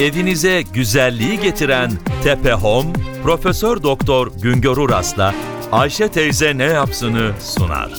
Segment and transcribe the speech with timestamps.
[0.00, 1.90] Evinize güzelliği getiren
[2.24, 5.34] Tepe Home, Profesör Doktor Güngör Uras'la
[5.72, 7.92] Ayşe teyze ne yapsını sunar.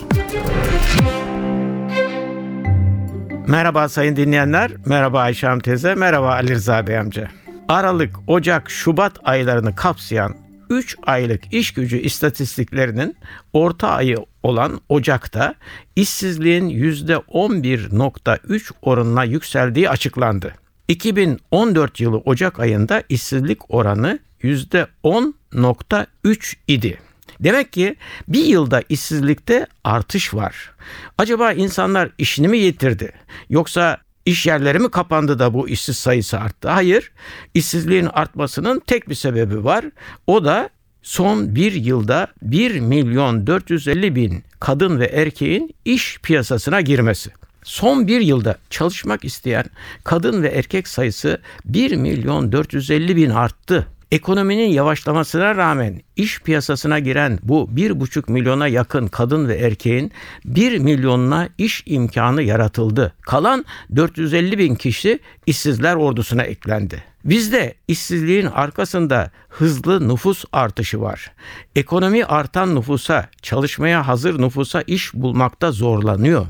[3.48, 7.28] Merhaba sayın dinleyenler, merhaba Ayşe Hanım teyze, merhaba Ali Rıza Bey amca.
[7.68, 10.36] Aralık, Ocak, Şubat aylarını kapsayan
[10.70, 13.18] 3 aylık iş gücü istatistiklerinin
[13.54, 15.56] orta ayı olan Ocak'ta
[15.96, 20.61] işsizliğin %11.3 oranına yükseldiği açıklandı.
[20.92, 27.00] 2014 yılı Ocak ayında işsizlik oranı %10.3 idi.
[27.40, 27.96] Demek ki
[28.28, 30.72] bir yılda işsizlikte artış var.
[31.18, 33.12] Acaba insanlar işini mi yitirdi?
[33.50, 36.70] Yoksa iş yerleri mi kapandı da bu işsiz sayısı arttı?
[36.70, 37.12] Hayır.
[37.54, 39.86] İşsizliğin artmasının tek bir sebebi var.
[40.28, 40.70] O da
[41.02, 47.32] son bir yılda 1 milyon 450 bin kadın ve erkeğin iş piyasasına girmesi.
[47.64, 49.66] Son bir yılda çalışmak isteyen
[50.04, 53.88] kadın ve erkek sayısı 1 milyon 450 bin arttı.
[54.12, 60.12] Ekonominin yavaşlamasına rağmen iş piyasasına giren bu 1,5 milyona yakın kadın ve erkeğin
[60.46, 63.14] 1 milyonuna iş imkanı yaratıldı.
[63.22, 67.11] Kalan 450 bin kişi işsizler ordusuna eklendi.
[67.26, 71.32] Bizde işsizliğin arkasında hızlı nüfus artışı var.
[71.76, 76.48] Ekonomi artan nüfusa, çalışmaya hazır nüfusa iş bulmakta zorlanıyor.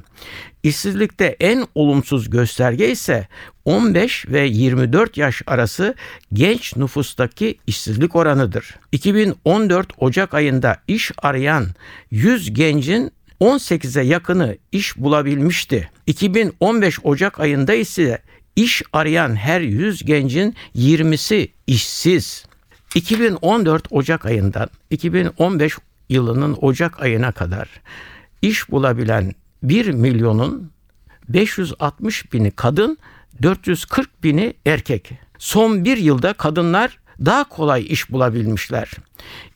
[0.64, 3.27] İşsizlikte en olumsuz gösterge ise
[3.66, 5.95] 15 ve 24 yaş arası
[6.33, 8.75] genç nüfustaki işsizlik oranıdır.
[8.92, 11.67] 2014 Ocak ayında iş arayan
[12.11, 13.11] 100 gencin
[13.42, 15.89] 18'e yakını iş bulabilmişti.
[16.08, 18.22] 2015 Ocak ayında ise
[18.56, 22.46] iş arayan her 100 gencin 20'si işsiz.
[22.96, 25.78] 2014 Ocak ayından 2015
[26.10, 27.70] yılının Ocak ayına kadar
[28.42, 30.72] iş bulabilen 1 milyonun
[31.30, 32.98] 560 bini kadın,
[33.42, 35.12] 440 bini erkek.
[35.38, 38.91] Son bir yılda kadınlar daha kolay iş bulabilmişler.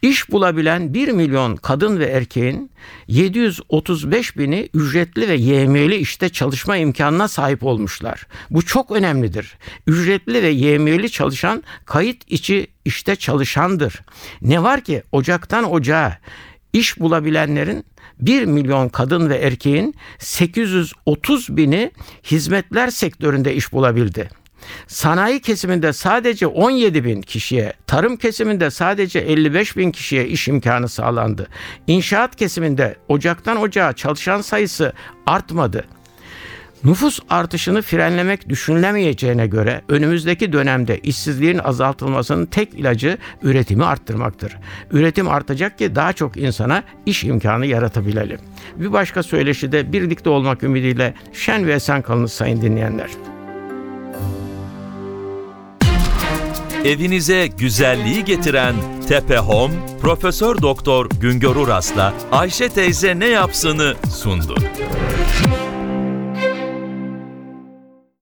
[0.02, 2.72] İş bulabilen 1 milyon kadın ve erkeğin
[3.08, 8.28] 735 bini ücretli ve YM'li işte çalışma imkanına sahip olmuşlar.
[8.50, 9.58] Bu çok önemlidir.
[9.88, 14.02] Ücretli ve YM'li çalışan kayıt içi işte çalışandır.
[14.42, 16.18] Ne var ki Ocaktan Ocağa
[16.74, 17.86] iş bulabilenlerin
[18.20, 21.92] 1 milyon kadın ve erkeğin 830 bini
[22.24, 24.30] hizmetler sektöründe iş bulabildi.
[24.88, 31.48] Sanayi kesiminde sadece 17 bin kişiye, tarım kesiminde sadece 55 bin kişiye iş imkanı sağlandı.
[31.88, 34.94] İnşaat kesiminde ocaktan ocağa çalışan sayısı
[35.26, 35.86] artmadı.
[36.86, 44.58] Nüfus artışını frenlemek düşünülemeyeceğine göre önümüzdeki dönemde işsizliğin azaltılmasının tek ilacı üretimi arttırmaktır.
[44.92, 48.40] Üretim artacak ki daha çok insana iş imkanı yaratabilelim.
[48.76, 53.35] Bir başka söyleşide birlikte olmak ümidiyle şen ve esen kalınız sayın dinleyenler.
[56.86, 58.76] Evinize güzelliği getiren
[59.08, 64.56] Tepe Home, Profesör Doktor Güngör Uras'la Ayşe teyze ne yapsını sundu.